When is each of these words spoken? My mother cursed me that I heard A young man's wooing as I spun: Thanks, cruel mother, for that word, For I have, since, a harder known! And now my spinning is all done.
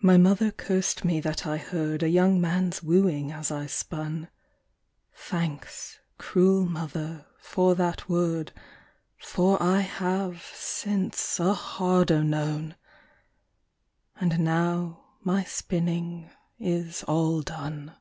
My 0.00 0.16
mother 0.16 0.52
cursed 0.52 1.04
me 1.04 1.18
that 1.18 1.44
I 1.44 1.56
heard 1.56 2.04
A 2.04 2.08
young 2.08 2.40
man's 2.40 2.84
wooing 2.84 3.32
as 3.32 3.50
I 3.50 3.66
spun: 3.66 4.28
Thanks, 5.12 5.98
cruel 6.18 6.66
mother, 6.66 7.26
for 7.40 7.74
that 7.74 8.08
word, 8.08 8.52
For 9.18 9.60
I 9.60 9.80
have, 9.80 10.44
since, 10.54 11.40
a 11.40 11.52
harder 11.52 12.22
known! 12.22 12.76
And 14.14 14.38
now 14.38 15.02
my 15.24 15.42
spinning 15.42 16.30
is 16.60 17.02
all 17.02 17.42
done. 17.42 17.96